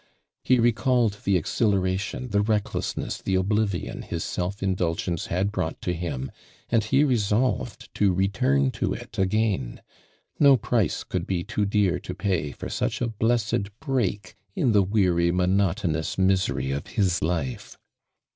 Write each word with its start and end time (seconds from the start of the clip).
lie 0.49 0.55
recalled 0.55 1.19
the 1.25 1.37
(exhilaration, 1.37 2.29
the 2.29 2.41
recklessness, 2.41 3.19
the 3.21 3.35
oblivion 3.35 4.01
his 4.01 4.23
self 4.23 4.63
indulgence 4.63 5.27
had 5.27 5.51
brought 5.51 5.79
to 5.79 5.93
him, 5.93 6.31
and 6.71 6.81
h<i 6.85 7.05
resolved 7.07 7.93
to 7.93 8.11
return 8.11 8.71
to 8.71 8.95
it 8.95 9.19
again. 9.19 9.79
No 10.39 10.57
price 10.57 11.03
could 11.03 11.27
be 11.27 11.43
too 11.43 11.65
dear 11.67 11.99
to 11.99 12.15
pay 12.15 12.51
for 12.51 12.67
such 12.67 12.99
a 12.99 13.09
blessed 13.09 13.69
Vireak 13.79 14.33
in 14.55 14.71
the 14.71 14.81
weary, 14.81 15.31
monotonous 15.31 16.17
misery 16.17 16.71
of 16.71 16.87
his 16.87 17.21
life 17.21 17.77